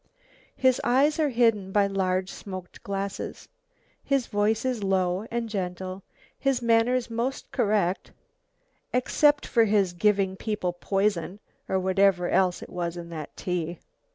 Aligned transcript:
His 0.55 0.81
eyes 0.83 1.19
are 1.19 1.29
hidden 1.29 1.71
by 1.71 1.85
large 1.85 2.31
smoked 2.31 2.81
glasses. 2.81 3.47
His 4.03 4.25
voice 4.25 4.65
is 4.65 4.81
low 4.83 5.27
and 5.29 5.47
gentle, 5.47 6.01
his 6.39 6.59
manners 6.59 7.11
most 7.11 7.51
correct 7.51 8.11
except 8.95 9.45
for 9.45 9.65
his 9.65 9.93
giving 9.93 10.37
people 10.37 10.73
poison 10.73 11.39
or 11.69 11.77
whatever 11.79 12.29
else 12.31 12.63
it 12.63 12.71
was 12.71 12.97
in 12.97 13.09
that 13.11 13.37
tea. 13.37 13.77